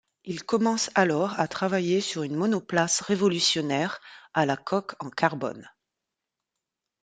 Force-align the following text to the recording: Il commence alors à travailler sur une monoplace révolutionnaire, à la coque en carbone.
Il 0.25 0.43
commence 0.43 0.89
alors 0.95 1.39
à 1.39 1.47
travailler 1.47 2.01
sur 2.01 2.23
une 2.23 2.33
monoplace 2.35 3.01
révolutionnaire, 3.01 4.01
à 4.33 4.47
la 4.47 4.57
coque 4.57 4.95
en 4.97 5.11
carbone. 5.11 5.69